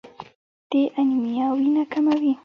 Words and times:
د 0.69 0.71
انیمیا 0.99 1.47
وینه 1.57 1.83
کموي. 1.91 2.33